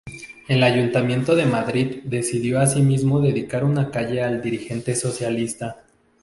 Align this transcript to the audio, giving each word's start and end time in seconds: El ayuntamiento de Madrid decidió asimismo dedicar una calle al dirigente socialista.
El 0.47 0.63
ayuntamiento 0.63 1.35
de 1.35 1.45
Madrid 1.45 1.99
decidió 2.05 2.59
asimismo 2.59 3.21
dedicar 3.21 3.63
una 3.63 3.91
calle 3.91 4.23
al 4.23 4.41
dirigente 4.41 4.95
socialista. 4.95 5.83